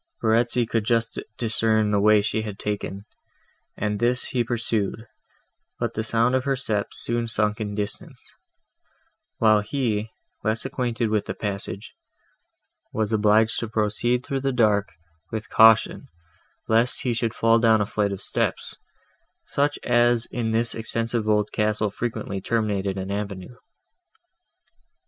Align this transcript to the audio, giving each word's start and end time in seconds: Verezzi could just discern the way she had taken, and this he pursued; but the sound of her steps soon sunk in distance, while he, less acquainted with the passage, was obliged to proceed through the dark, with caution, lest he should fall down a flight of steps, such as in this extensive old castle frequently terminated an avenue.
Verezzi 0.19 0.65
could 0.67 0.83
just 0.83 1.19
discern 1.37 1.91
the 1.91 1.99
way 1.99 2.23
she 2.23 2.41
had 2.41 2.57
taken, 2.57 3.05
and 3.77 3.99
this 3.99 4.29
he 4.29 4.43
pursued; 4.43 5.05
but 5.79 5.93
the 5.93 6.01
sound 6.01 6.33
of 6.33 6.43
her 6.43 6.55
steps 6.55 6.97
soon 6.99 7.27
sunk 7.27 7.61
in 7.61 7.75
distance, 7.75 8.33
while 9.37 9.59
he, 9.61 10.09
less 10.43 10.65
acquainted 10.65 11.11
with 11.11 11.27
the 11.27 11.35
passage, 11.35 11.93
was 12.91 13.13
obliged 13.13 13.59
to 13.59 13.67
proceed 13.67 14.25
through 14.25 14.41
the 14.41 14.51
dark, 14.51 14.89
with 15.31 15.49
caution, 15.49 16.07
lest 16.67 17.03
he 17.03 17.13
should 17.13 17.35
fall 17.35 17.59
down 17.59 17.79
a 17.79 17.85
flight 17.85 18.11
of 18.11 18.23
steps, 18.23 18.73
such 19.45 19.77
as 19.83 20.25
in 20.31 20.49
this 20.49 20.73
extensive 20.73 21.29
old 21.29 21.51
castle 21.51 21.91
frequently 21.91 22.41
terminated 22.41 22.97
an 22.97 23.11
avenue. 23.11 23.55